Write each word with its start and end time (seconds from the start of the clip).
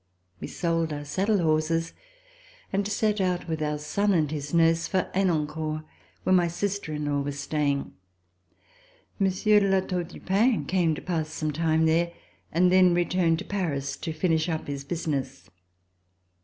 We 0.39 0.47
sold 0.47 0.91
our 0.91 1.05
saddle 1.05 1.37
horses 1.43 1.93
and 2.73 2.87
set 2.87 3.21
out 3.21 3.47
with 3.47 3.61
our 3.61 3.77
son 3.77 4.15
and 4.15 4.31
his 4.31 4.51
nurse 4.51 4.87
for 4.87 5.11
Henencourt 5.13 5.83
where 6.23 6.33
my 6.33 6.47
sister 6.47 6.91
in 6.93 7.05
law 7.05 7.19
was 7.21 7.39
staying. 7.39 7.93
Monsieur 9.19 9.59
de 9.59 9.69
La 9.69 9.79
Tour 9.81 10.03
du 10.05 10.19
Pin 10.19 10.65
came 10.65 10.95
to 10.95 11.03
pass 11.03 11.29
some 11.29 11.51
time 11.51 11.85
there 11.85 12.11
and 12.51 12.71
then 12.71 12.95
returned 12.95 13.37
to 13.37 13.45
Paris 13.45 13.95
to 13.97 14.11
finish 14.11 14.49
up 14.49 14.65
his 14.65 14.83
business. 14.83 15.51